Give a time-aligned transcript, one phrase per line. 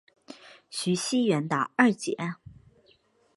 [0.71, 2.17] 徐熙媛的二姐。